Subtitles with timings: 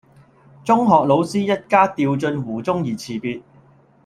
[0.65, 3.43] 中學老師一家掉進湖中而辭別